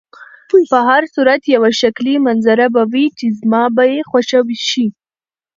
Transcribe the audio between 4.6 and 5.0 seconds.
شي.